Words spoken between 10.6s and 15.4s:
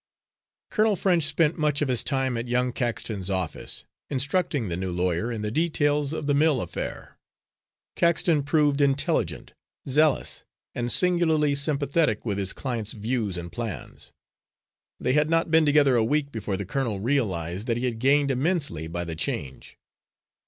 and singularly sympathetic with his client's views and plans. They had